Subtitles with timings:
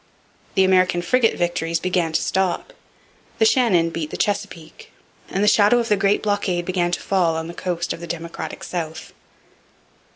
[0.55, 2.73] The American frigate victories began to stop.
[3.37, 4.91] The Shannon beat the Chesapeake.
[5.29, 8.07] And the shadow of the Great Blockade began to fall on the coast of the
[8.07, 9.13] Democratic South.